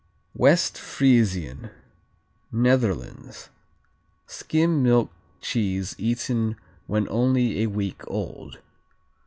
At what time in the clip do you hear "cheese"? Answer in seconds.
5.41-5.93